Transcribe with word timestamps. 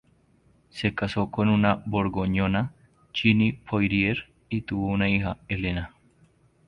Se 0.71 0.95
casó 0.95 1.29
con 1.29 1.47
una 1.47 1.83
borgoñona, 1.85 2.73
Jeanne 3.13 3.59
Poirier, 3.69 4.31
y 4.49 4.61
tuvo 4.63 4.87
una 4.87 5.07
hija, 5.07 5.37
Elena. 5.47 5.93